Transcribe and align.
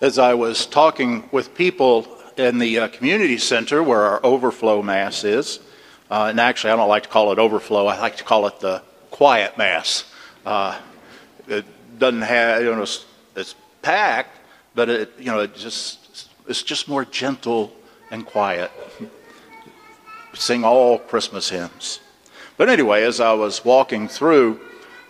as 0.00 0.18
I 0.18 0.34
was 0.34 0.64
talking 0.64 1.28
with 1.30 1.54
people 1.54 2.06
in 2.36 2.58
the 2.58 2.78
uh, 2.78 2.88
community 2.88 3.36
center 3.36 3.82
where 3.82 4.00
our 4.00 4.20
overflow 4.24 4.82
mass 4.82 5.24
is, 5.24 5.60
uh, 6.10 6.28
and 6.30 6.40
actually 6.40 6.72
I 6.72 6.76
don't 6.76 6.88
like 6.88 7.02
to 7.02 7.08
call 7.10 7.32
it 7.32 7.38
overflow, 7.38 7.86
I 7.86 7.98
like 7.98 8.16
to 8.16 8.24
call 8.24 8.46
it 8.46 8.60
the 8.60 8.82
quiet 9.10 9.58
mass. 9.58 10.04
Uh, 10.46 10.78
it 11.46 11.66
doesn't 11.98 12.22
have, 12.22 12.62
you 12.62 12.74
know, 12.74 12.82
it's, 12.82 13.04
it's 13.36 13.54
packed, 13.82 14.38
but 14.74 14.88
it, 14.88 15.12
you 15.18 15.26
know, 15.26 15.40
it 15.40 15.54
just, 15.54 16.30
it's 16.48 16.62
just 16.62 16.88
more 16.88 17.04
gentle 17.04 17.72
and 18.10 18.24
quiet. 18.24 18.70
Sing 20.32 20.64
all 20.64 20.98
Christmas 20.98 21.50
hymns. 21.50 22.00
But 22.56 22.70
anyway, 22.70 23.02
as 23.02 23.20
I 23.20 23.34
was 23.34 23.64
walking 23.64 24.08
through, 24.08 24.60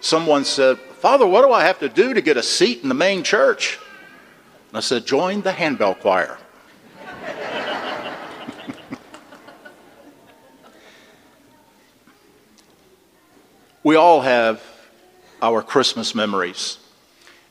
someone 0.00 0.44
said, 0.44 0.78
Father, 0.78 1.26
what 1.26 1.46
do 1.46 1.52
I 1.52 1.64
have 1.64 1.78
to 1.80 1.88
do 1.88 2.12
to 2.12 2.20
get 2.20 2.36
a 2.36 2.42
seat 2.42 2.82
in 2.82 2.88
the 2.88 2.94
main 2.94 3.22
church? 3.22 3.78
And 4.70 4.76
I 4.76 4.80
said, 4.80 5.04
Join 5.04 5.42
the 5.42 5.52
handbell 5.52 5.96
choir. 5.96 6.38
we 13.82 13.96
all 13.96 14.20
have 14.20 14.62
our 15.42 15.60
Christmas 15.62 16.14
memories. 16.14 16.78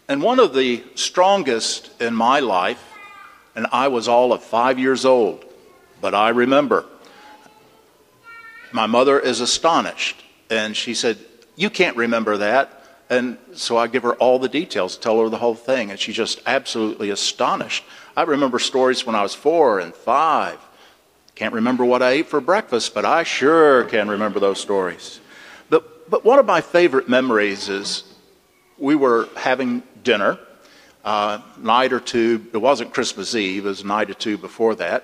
And 0.08 0.24
one 0.24 0.40
of 0.40 0.54
the 0.54 0.82
strongest 0.96 1.92
in 2.02 2.16
my 2.16 2.40
life, 2.40 2.84
and 3.54 3.68
I 3.74 3.90
was 3.90 4.08
all 4.08 4.32
of 4.32 4.42
five 4.42 4.80
years 4.80 5.04
old, 5.04 5.44
but 6.00 6.16
I 6.16 6.30
remember. 6.30 6.86
My 8.72 8.86
mother 8.86 9.20
is 9.20 9.42
astonished, 9.42 10.24
and 10.50 10.78
she 10.78 10.94
said, 10.94 11.18
You 11.58 11.70
can't 11.70 11.98
remember 11.98 12.38
that. 12.38 12.79
And 13.10 13.38
so 13.54 13.76
I 13.78 13.88
give 13.88 14.04
her 14.04 14.14
all 14.16 14.38
the 14.38 14.50
details, 14.50 14.96
tell 14.96 15.20
her 15.20 15.30
the 15.30 15.38
whole 15.38 15.56
thing, 15.56 15.90
and 15.90 16.00
she's 16.00 16.16
just 16.16 16.42
absolutely 16.46 17.10
astonished. 17.10 17.84
I 18.16 18.24
remember 18.24 18.60
stories 18.60 19.06
when 19.06 19.16
I 19.16 19.24
was 19.24 19.34
four 19.34 19.80
and 19.80 19.94
five. 19.96 20.60
Can't 21.34 21.54
remember 21.54 21.86
what 21.86 22.04
I 22.04 22.12
ate 22.12 22.28
for 22.28 22.40
breakfast, 22.40 22.94
but 22.94 23.06
I 23.06 23.24
sure 23.24 23.86
can 23.86 24.10
remember 24.10 24.40
those 24.40 24.60
stories. 24.60 25.20
But, 25.70 26.10
but 26.10 26.24
one 26.24 26.38
of 26.38 26.46
my 26.46 26.62
favorite 26.62 27.10
memories 27.10 27.70
is 27.70 28.04
we 28.78 28.96
were 28.96 29.28
having 29.36 29.82
dinner, 30.04 30.38
uh, 31.04 31.40
night 31.58 31.94
or 31.94 32.00
two, 32.00 32.46
it 32.54 32.58
wasn't 32.58 32.94
Christmas 32.94 33.34
Eve, 33.34 33.66
it 33.66 33.70
was 33.70 33.84
night 33.84 34.10
or 34.10 34.14
two 34.14 34.38
before 34.38 34.76
that, 34.76 35.04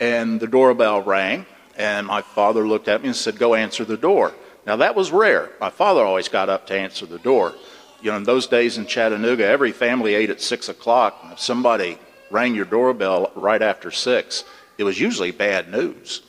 and 0.00 0.40
the 0.40 0.46
doorbell 0.46 1.00
rang, 1.00 1.46
and 1.76 2.06
my 2.06 2.22
father 2.22 2.66
looked 2.66 2.88
at 2.88 3.02
me 3.02 3.08
and 3.08 3.16
said, 3.16 3.38
Go 3.38 3.54
answer 3.54 3.84
the 3.84 3.96
door. 3.96 4.34
Now, 4.68 4.76
that 4.76 4.94
was 4.94 5.10
rare. 5.10 5.48
My 5.62 5.70
father 5.70 6.02
always 6.02 6.28
got 6.28 6.50
up 6.50 6.66
to 6.66 6.78
answer 6.78 7.06
the 7.06 7.18
door. 7.18 7.54
You 8.02 8.10
know, 8.10 8.18
in 8.18 8.24
those 8.24 8.46
days 8.46 8.76
in 8.76 8.84
Chattanooga, 8.84 9.46
every 9.46 9.72
family 9.72 10.14
ate 10.14 10.28
at 10.28 10.42
6 10.42 10.68
o'clock. 10.68 11.18
If 11.32 11.40
somebody 11.40 11.96
rang 12.30 12.54
your 12.54 12.66
doorbell 12.66 13.32
right 13.34 13.62
after 13.62 13.90
6, 13.90 14.44
it 14.76 14.84
was 14.84 15.00
usually 15.00 15.30
bad 15.30 15.72
news. 15.72 16.20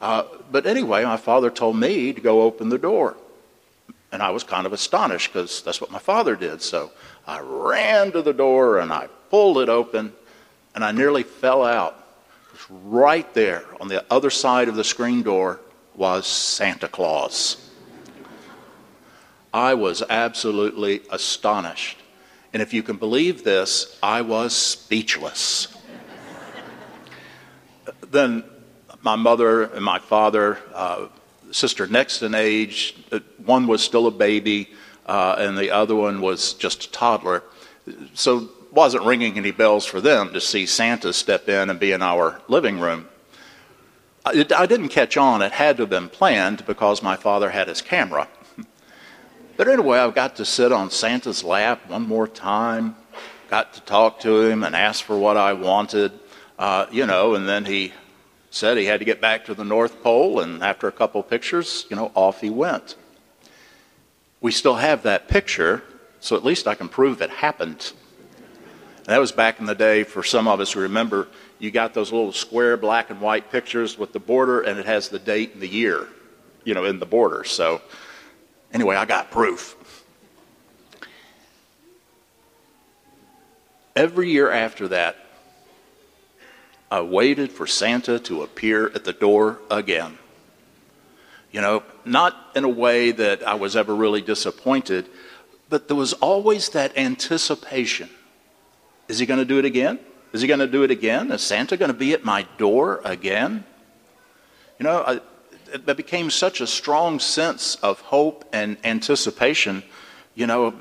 Uh, 0.00 0.24
but 0.50 0.64
anyway, 0.64 1.04
my 1.04 1.18
father 1.18 1.50
told 1.50 1.76
me 1.76 2.14
to 2.14 2.22
go 2.22 2.40
open 2.40 2.70
the 2.70 2.78
door. 2.78 3.18
And 4.10 4.22
I 4.22 4.30
was 4.30 4.44
kind 4.44 4.64
of 4.64 4.72
astonished 4.72 5.30
because 5.30 5.60
that's 5.60 5.82
what 5.82 5.90
my 5.90 5.98
father 5.98 6.36
did. 6.36 6.62
So 6.62 6.90
I 7.26 7.40
ran 7.40 8.12
to 8.12 8.22
the 8.22 8.32
door 8.32 8.78
and 8.78 8.94
I 8.94 9.08
pulled 9.28 9.58
it 9.58 9.68
open 9.68 10.14
and 10.74 10.82
I 10.82 10.92
nearly 10.92 11.22
fell 11.22 11.62
out. 11.62 12.02
Right 12.70 13.32
there 13.34 13.66
on 13.78 13.88
the 13.88 14.02
other 14.10 14.30
side 14.30 14.68
of 14.68 14.74
the 14.74 14.84
screen 14.84 15.22
door 15.22 15.60
was 15.94 16.26
Santa 16.26 16.88
Claus. 16.88 17.60
I 19.54 19.74
was 19.74 20.02
absolutely 20.10 21.02
astonished. 21.10 21.98
And 22.52 22.60
if 22.60 22.74
you 22.74 22.82
can 22.82 22.96
believe 22.96 23.44
this, 23.44 23.96
I 24.02 24.22
was 24.22 24.52
speechless. 24.52 25.68
then 28.10 28.42
my 29.02 29.14
mother 29.14 29.62
and 29.62 29.84
my 29.84 30.00
father, 30.00 30.58
uh, 30.74 31.06
sister 31.52 31.86
next 31.86 32.22
in 32.22 32.34
age, 32.34 32.96
uh, 33.12 33.20
one 33.44 33.68
was 33.68 33.80
still 33.80 34.08
a 34.08 34.10
baby, 34.10 34.70
uh, 35.06 35.36
and 35.38 35.56
the 35.56 35.70
other 35.70 35.94
one 35.94 36.20
was 36.20 36.54
just 36.54 36.86
a 36.86 36.90
toddler. 36.90 37.44
So 38.14 38.48
wasn't 38.72 39.04
ringing 39.04 39.36
any 39.36 39.52
bells 39.52 39.86
for 39.86 40.00
them 40.00 40.32
to 40.32 40.40
see 40.40 40.66
Santa 40.66 41.12
step 41.12 41.48
in 41.48 41.70
and 41.70 41.78
be 41.78 41.92
in 41.92 42.02
our 42.02 42.40
living 42.48 42.80
room. 42.80 43.08
I, 44.24 44.44
I 44.56 44.66
didn't 44.66 44.88
catch 44.88 45.16
on. 45.16 45.42
It 45.42 45.52
had 45.52 45.76
to 45.76 45.84
have 45.84 45.90
been 45.90 46.08
planned 46.08 46.66
because 46.66 47.04
my 47.04 47.14
father 47.14 47.50
had 47.50 47.68
his 47.68 47.82
camera. 47.82 48.26
But 49.56 49.68
anyway, 49.68 49.98
I've 49.98 50.16
got 50.16 50.36
to 50.36 50.44
sit 50.44 50.72
on 50.72 50.90
Santa's 50.90 51.44
lap 51.44 51.88
one 51.88 52.08
more 52.08 52.26
time, 52.26 52.96
got 53.48 53.74
to 53.74 53.80
talk 53.82 54.18
to 54.20 54.40
him 54.40 54.64
and 54.64 54.74
ask 54.74 55.04
for 55.04 55.16
what 55.16 55.36
I 55.36 55.52
wanted, 55.52 56.10
uh, 56.58 56.86
you 56.90 57.06
know, 57.06 57.36
and 57.36 57.48
then 57.48 57.64
he 57.64 57.92
said 58.50 58.76
he 58.76 58.86
had 58.86 58.98
to 58.98 59.04
get 59.04 59.20
back 59.20 59.44
to 59.44 59.54
the 59.54 59.64
North 59.64 60.02
Pole, 60.02 60.40
and 60.40 60.62
after 60.64 60.88
a 60.88 60.92
couple 60.92 61.22
pictures, 61.22 61.86
you 61.88 61.94
know, 61.94 62.10
off 62.16 62.40
he 62.40 62.50
went. 62.50 62.96
We 64.40 64.50
still 64.50 64.74
have 64.74 65.04
that 65.04 65.28
picture, 65.28 65.84
so 66.18 66.34
at 66.34 66.44
least 66.44 66.66
I 66.66 66.74
can 66.74 66.88
prove 66.88 67.22
it 67.22 67.30
happened. 67.30 67.92
And 68.98 69.06
that 69.06 69.18
was 69.18 69.30
back 69.32 69.60
in 69.60 69.66
the 69.66 69.74
day, 69.76 70.02
for 70.02 70.24
some 70.24 70.48
of 70.48 70.58
us 70.58 70.72
who 70.72 70.80
remember, 70.80 71.28
you 71.60 71.70
got 71.70 71.94
those 71.94 72.10
little 72.10 72.32
square 72.32 72.76
black 72.76 73.10
and 73.10 73.20
white 73.20 73.52
pictures 73.52 73.96
with 73.96 74.12
the 74.12 74.20
border, 74.20 74.62
and 74.62 74.80
it 74.80 74.86
has 74.86 75.10
the 75.10 75.20
date 75.20 75.52
and 75.52 75.62
the 75.62 75.68
year, 75.68 76.08
you 76.64 76.74
know, 76.74 76.84
in 76.84 76.98
the 76.98 77.06
border. 77.06 77.44
So 77.44 77.80
Anyway, 78.74 78.96
I 78.96 79.04
got 79.04 79.30
proof. 79.30 79.76
Every 83.94 84.30
year 84.30 84.50
after 84.50 84.88
that, 84.88 85.16
I 86.90 87.00
waited 87.00 87.52
for 87.52 87.68
Santa 87.68 88.18
to 88.20 88.42
appear 88.42 88.86
at 88.88 89.04
the 89.04 89.12
door 89.12 89.60
again. 89.70 90.18
You 91.52 91.60
know, 91.60 91.84
not 92.04 92.36
in 92.56 92.64
a 92.64 92.68
way 92.68 93.12
that 93.12 93.46
I 93.46 93.54
was 93.54 93.76
ever 93.76 93.94
really 93.94 94.20
disappointed, 94.20 95.08
but 95.68 95.86
there 95.86 95.96
was 95.96 96.12
always 96.14 96.70
that 96.70 96.98
anticipation. 96.98 98.10
Is 99.06 99.20
he 99.20 99.26
going 99.26 99.38
to 99.38 99.44
do 99.44 99.60
it 99.60 99.64
again? 99.64 100.00
Is 100.32 100.40
he 100.40 100.48
going 100.48 100.58
to 100.58 100.66
do 100.66 100.82
it 100.82 100.90
again? 100.90 101.30
Is 101.30 101.42
Santa 101.42 101.76
going 101.76 101.92
to 101.92 101.96
be 101.96 102.12
at 102.12 102.24
my 102.24 102.44
door 102.58 103.00
again? 103.04 103.64
You 104.80 104.84
know, 104.84 105.04
I, 105.06 105.20
it 105.72 105.96
became 105.96 106.30
such 106.30 106.60
a 106.60 106.66
strong 106.66 107.18
sense 107.18 107.76
of 107.76 108.00
hope 108.00 108.44
and 108.52 108.76
anticipation. 108.84 109.82
You 110.34 110.46
know, 110.46 110.74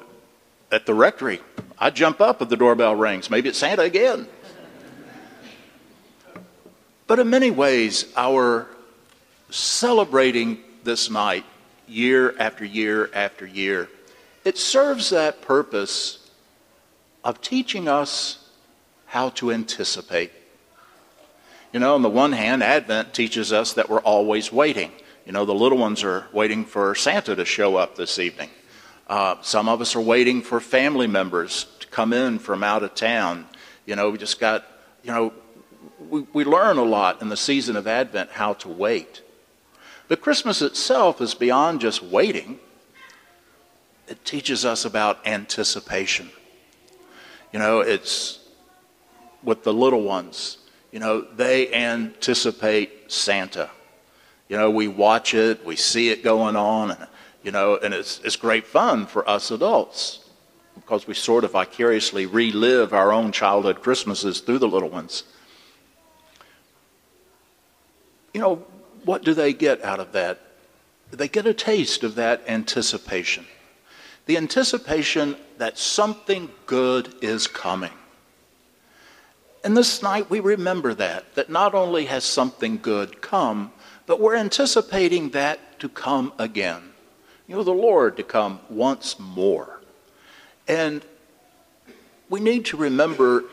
at 0.72 0.86
the 0.86 0.94
rectory, 0.94 1.42
I 1.78 1.90
jump 1.90 2.22
up 2.22 2.42
if 2.42 2.50
the 2.50 2.58
doorbell 2.58 2.96
rings. 2.96 3.30
Maybe 3.30 3.50
it's 3.50 3.60
Santa 3.60 3.84
again. 3.84 4.28
But 7.06 7.20
in 7.20 7.30
many 7.30 7.52
ways, 7.52 8.12
our 8.16 8.68
celebrating 9.50 10.60
this 10.84 11.10
night, 11.10 11.46
year 11.88 12.34
after 12.40 12.66
year 12.66 13.10
after 13.14 13.46
year, 13.46 13.90
it 14.46 14.58
serves 14.58 15.10
that 15.12 15.42
purpose 15.42 16.30
of 17.24 17.42
teaching 17.42 17.88
us 17.88 18.50
how 19.06 19.30
to 19.30 19.52
anticipate. 19.52 20.32
You 21.74 21.80
know, 21.80 21.96
on 21.96 22.04
the 22.04 22.10
one 22.10 22.34
hand, 22.34 22.62
Advent 22.62 23.16
teaches 23.16 23.52
us 23.52 23.74
that 23.74 23.90
we're 23.90 24.00
always 24.02 24.52
waiting. 24.52 24.92
You 25.26 25.32
know, 25.32 25.44
the 25.44 25.56
little 25.56 25.80
ones 25.80 26.04
are 26.04 26.28
waiting 26.32 26.66
for 26.66 26.94
Santa 26.94 27.36
to 27.36 27.46
show 27.46 27.78
up 27.78 27.96
this 27.96 28.20
evening. 28.20 28.52
Uh, 29.08 29.38
some 29.42 29.68
of 29.68 29.82
us 29.82 29.96
are 29.96 30.02
waiting 30.02 30.44
for 30.44 30.60
family 30.60 31.08
members 31.08 31.66
to 31.80 31.88
come 31.88 32.14
in 32.14 32.38
from 32.38 32.64
out 32.64 32.84
of 32.84 32.94
town. 32.94 33.48
You 33.88 33.96
know, 33.96 34.12
we 34.12 34.20
just 34.20 34.40
got, 34.40 34.68
you 35.02 35.12
know, 35.12 35.34
we, 36.12 36.22
we 36.32 36.44
learn 36.44 36.78
a 36.78 36.84
lot 36.84 37.24
in 37.24 37.30
the 37.30 37.38
season 37.38 37.76
of 37.76 37.88
Advent 37.88 38.30
how 38.30 38.54
to 38.54 38.70
wait. 38.70 39.24
But 40.08 40.22
Christmas 40.22 40.62
itself 40.62 41.22
is 41.22 41.34
beyond 41.34 41.82
just 41.82 42.04
waiting, 42.04 42.60
it 44.08 44.24
teaches 44.24 44.64
us 44.64 44.86
about 44.86 45.26
anticipation. 45.26 46.30
You 47.52 47.58
know, 47.58 47.80
it's 47.80 48.42
with 49.42 49.64
the 49.64 49.74
little 49.74 50.04
ones 50.04 50.60
you 50.94 51.00
know, 51.00 51.22
they 51.22 51.74
anticipate 51.74 53.12
Santa. 53.12 53.72
You 54.48 54.58
know, 54.58 54.70
we 54.70 54.88
watch 54.88 55.34
it, 55.34 55.66
we 55.66 55.76
see 55.76 56.10
it 56.10 56.24
going 56.24 56.56
on, 56.56 56.92
and, 56.92 57.08
you 57.42 57.52
know, 57.52 57.78
and 57.78 57.96
it's, 57.96 58.20
it's 58.20 58.36
great 58.36 58.68
fun 58.68 59.08
for 59.08 59.28
us 59.28 59.50
adults 59.50 60.20
because 60.76 61.08
we 61.08 61.16
sort 61.16 61.46
of 61.46 61.54
vicariously 61.54 62.28
relive 62.28 62.94
our 62.94 63.12
own 63.12 63.32
childhood 63.32 63.82
Christmases 63.82 64.42
through 64.42 64.60
the 64.60 64.68
little 64.68 64.90
ones. 64.90 65.24
You 68.36 68.42
know, 68.42 68.56
what 69.04 69.24
do 69.24 69.34
they 69.34 69.52
get 69.52 69.84
out 69.84 70.00
of 70.00 70.12
that? 70.12 70.42
They 71.10 71.28
get 71.28 71.48
a 71.48 71.56
taste 71.56 72.04
of 72.04 72.14
that 72.16 72.44
anticipation. 72.48 73.48
The 74.28 74.38
anticipation 74.38 75.38
that 75.58 75.80
something 75.80 76.52
good 76.68 77.16
is 77.24 77.48
coming. 77.48 77.92
And 79.64 79.78
this 79.78 80.04
night 80.04 80.30
we 80.30 80.40
remember 80.40 80.94
that, 80.96 81.36
that 81.36 81.50
not 81.50 81.74
only 81.74 82.06
has 82.06 82.26
something 82.26 82.80
good 82.82 83.22
come, 83.22 83.72
but 84.06 84.20
we're 84.20 84.36
anticipating 84.36 85.30
that 85.30 85.80
to 85.80 85.88
come 85.88 86.34
again. 86.38 86.82
You 87.48 87.56
know, 87.56 87.64
the 87.64 87.72
Lord 87.72 88.18
to 88.18 88.24
come 88.24 88.60
once 88.70 89.18
more. 89.20 89.82
And 90.68 91.06
we 92.30 92.40
need 92.40 92.66
to 92.66 92.78
remember 92.78 93.46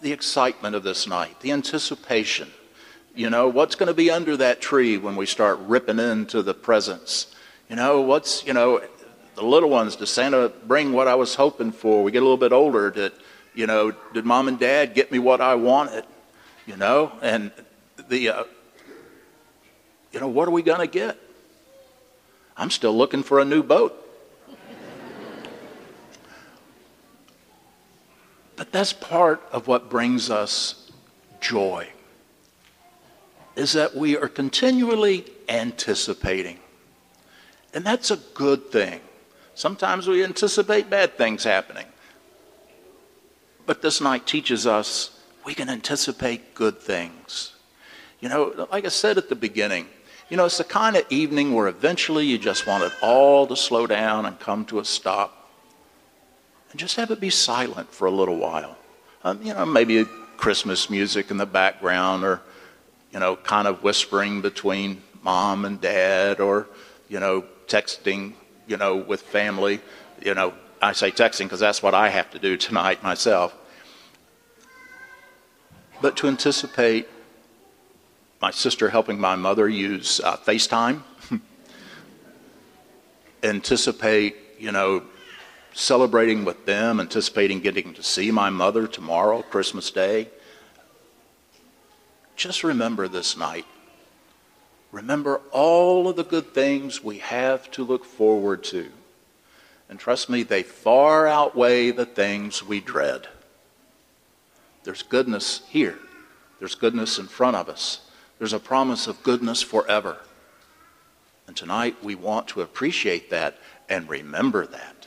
the 0.00 0.12
excitement 0.12 0.74
of 0.74 0.82
this 0.82 1.06
night, 1.06 1.40
the 1.40 1.52
anticipation. 1.52 2.48
You 3.14 3.30
know, 3.30 3.48
what's 3.48 3.74
going 3.74 3.88
to 3.88 3.94
be 3.94 4.10
under 4.10 4.36
that 4.36 4.60
tree 4.60 4.96
when 4.96 5.16
we 5.16 5.26
start 5.26 5.58
ripping 5.60 5.98
into 5.98 6.42
the 6.42 6.54
presents? 6.54 7.34
You 7.68 7.76
know, 7.76 8.00
what's, 8.00 8.44
you 8.44 8.52
know, 8.52 8.80
the 9.34 9.44
little 9.44 9.70
ones, 9.70 9.96
does 9.96 10.10
Santa 10.10 10.50
bring 10.66 10.92
what 10.92 11.08
I 11.08 11.14
was 11.14 11.34
hoping 11.34 11.72
for? 11.72 12.02
We 12.02 12.12
get 12.12 12.18
a 12.18 12.26
little 12.26 12.36
bit 12.36 12.52
older. 12.52 12.90
Did, 12.90 13.12
you 13.54 13.66
know, 13.66 13.92
did 14.12 14.24
mom 14.24 14.48
and 14.48 14.58
dad 14.58 14.94
get 14.94 15.10
me 15.10 15.18
what 15.18 15.40
I 15.40 15.54
wanted? 15.54 16.04
You 16.66 16.76
know, 16.76 17.12
and 17.22 17.50
the, 18.08 18.28
uh, 18.28 18.44
you 20.12 20.20
know, 20.20 20.28
what 20.28 20.48
are 20.48 20.52
we 20.52 20.62
going 20.62 20.80
to 20.80 20.86
get? 20.86 21.18
I'm 22.56 22.70
still 22.70 22.96
looking 22.96 23.22
for 23.22 23.40
a 23.40 23.44
new 23.44 23.62
boat. 23.62 23.96
but 28.56 28.70
that's 28.72 28.92
part 28.92 29.42
of 29.52 29.66
what 29.66 29.88
brings 29.88 30.28
us 30.30 30.90
joy 31.40 31.88
is 33.56 33.72
that 33.72 33.94
we 33.94 34.16
are 34.16 34.28
continually 34.28 35.24
anticipating. 35.48 36.58
And 37.74 37.84
that's 37.84 38.10
a 38.10 38.16
good 38.16 38.70
thing. 38.70 39.00
Sometimes 39.54 40.08
we 40.08 40.24
anticipate 40.24 40.88
bad 40.88 41.16
things 41.16 41.44
happening. 41.44 41.86
But 43.70 43.82
this 43.82 44.00
night 44.00 44.26
teaches 44.26 44.66
us 44.66 45.16
we 45.44 45.54
can 45.54 45.68
anticipate 45.70 46.56
good 46.56 46.80
things. 46.80 47.52
You 48.18 48.28
know, 48.28 48.66
like 48.72 48.84
I 48.84 48.88
said 48.88 49.16
at 49.16 49.28
the 49.28 49.36
beginning, 49.36 49.86
you 50.28 50.36
know, 50.36 50.46
it's 50.46 50.58
the 50.58 50.64
kind 50.64 50.96
of 50.96 51.04
evening 51.08 51.54
where 51.54 51.68
eventually 51.68 52.26
you 52.26 52.36
just 52.36 52.66
want 52.66 52.82
it 52.82 52.90
all 53.00 53.46
to 53.46 53.54
slow 53.54 53.86
down 53.86 54.26
and 54.26 54.40
come 54.40 54.64
to 54.64 54.80
a 54.80 54.84
stop. 54.84 55.48
And 56.72 56.80
just 56.80 56.96
have 56.96 57.12
it 57.12 57.20
be 57.20 57.30
silent 57.30 57.92
for 57.92 58.08
a 58.08 58.10
little 58.10 58.38
while. 58.38 58.76
Um, 59.22 59.40
you 59.40 59.54
know, 59.54 59.64
maybe 59.64 60.04
Christmas 60.36 60.90
music 60.90 61.30
in 61.30 61.36
the 61.36 61.46
background 61.46 62.24
or 62.24 62.42
you 63.12 63.20
know, 63.20 63.36
kind 63.36 63.68
of 63.68 63.84
whispering 63.84 64.40
between 64.40 65.00
mom 65.22 65.64
and 65.64 65.80
dad 65.80 66.40
or, 66.40 66.66
you 67.08 67.20
know, 67.20 67.44
texting, 67.68 68.32
you 68.66 68.76
know, 68.76 68.96
with 68.96 69.22
family. 69.22 69.78
You 70.20 70.34
know, 70.34 70.54
I 70.82 70.92
say 70.92 71.12
texting 71.12 71.44
because 71.44 71.60
that's 71.60 71.84
what 71.84 71.94
I 71.94 72.08
have 72.08 72.32
to 72.32 72.40
do 72.40 72.56
tonight 72.56 73.04
myself. 73.04 73.54
But 76.00 76.16
to 76.18 76.28
anticipate 76.28 77.08
my 78.40 78.50
sister 78.50 78.88
helping 78.88 79.20
my 79.20 79.36
mother 79.36 79.68
use 79.68 80.20
uh, 80.20 80.36
FaceTime, 80.38 81.02
anticipate, 83.42 84.36
you 84.58 84.72
know, 84.72 85.02
celebrating 85.74 86.44
with 86.44 86.64
them, 86.66 87.00
anticipating 87.00 87.60
getting 87.60 87.92
to 87.94 88.02
see 88.02 88.30
my 88.30 88.50
mother 88.50 88.86
tomorrow, 88.86 89.42
Christmas 89.42 89.90
Day 89.90 90.28
just 92.40 92.64
remember 92.64 93.06
this 93.06 93.36
night. 93.36 93.66
Remember 94.92 95.42
all 95.52 96.08
of 96.08 96.16
the 96.16 96.24
good 96.24 96.54
things 96.54 97.04
we 97.04 97.18
have 97.18 97.70
to 97.72 97.84
look 97.84 98.02
forward 98.02 98.64
to. 98.64 98.90
And 99.90 100.00
trust 100.00 100.30
me, 100.30 100.42
they 100.42 100.62
far 100.62 101.26
outweigh 101.26 101.90
the 101.90 102.06
things 102.06 102.62
we 102.62 102.80
dread. 102.80 103.28
There's 104.84 105.02
goodness 105.02 105.62
here, 105.68 105.98
there's 106.58 106.74
goodness 106.74 107.18
in 107.18 107.26
front 107.26 107.56
of 107.56 107.68
us, 107.68 108.00
there's 108.38 108.52
a 108.52 108.58
promise 108.58 109.06
of 109.06 109.22
goodness 109.22 109.62
forever. 109.62 110.18
And 111.46 111.56
tonight 111.56 111.96
we 112.02 112.14
want 112.14 112.48
to 112.48 112.62
appreciate 112.62 113.30
that 113.30 113.58
and 113.88 114.08
remember 114.08 114.66
that. 114.66 114.99